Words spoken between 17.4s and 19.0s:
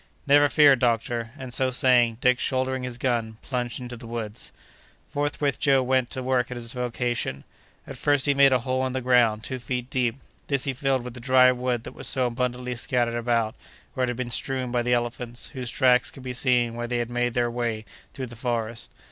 way through the forest.